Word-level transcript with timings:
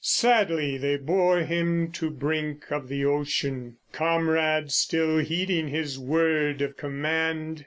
Sadly 0.03 0.77
they 0.79 0.97
bore 0.97 1.41
him 1.41 1.91
to 1.91 2.09
brink 2.09 2.71
of 2.71 2.87
the 2.87 3.05
ocean, 3.05 3.75
Comrades, 3.91 4.73
still 4.73 5.19
heeding 5.19 5.67
his 5.67 5.99
word 5.99 6.63
of 6.63 6.75
command. 6.75 7.59